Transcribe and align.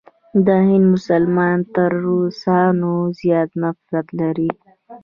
د 0.45 0.47
هند 0.67 0.85
مسلمانان 0.93 1.59
تر 1.75 1.91
روسانو 2.05 2.93
زیات 3.19 3.49
نفرت 3.63 4.07
لري. 4.19 4.49